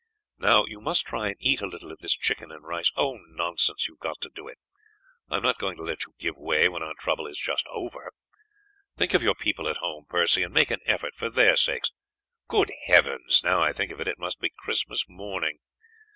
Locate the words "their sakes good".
11.29-12.71